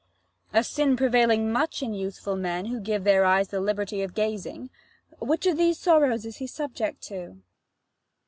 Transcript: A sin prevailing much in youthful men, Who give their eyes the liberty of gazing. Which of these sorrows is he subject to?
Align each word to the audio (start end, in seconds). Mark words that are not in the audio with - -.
A 0.51 0.63
sin 0.63 0.97
prevailing 0.97 1.51
much 1.51 1.83
in 1.83 1.93
youthful 1.93 2.35
men, 2.35 2.65
Who 2.65 2.79
give 2.79 3.03
their 3.03 3.23
eyes 3.23 3.49
the 3.49 3.61
liberty 3.61 4.01
of 4.01 4.15
gazing. 4.15 4.71
Which 5.19 5.45
of 5.45 5.57
these 5.57 5.77
sorrows 5.77 6.25
is 6.25 6.37
he 6.37 6.47
subject 6.47 7.01
to? 7.09 7.39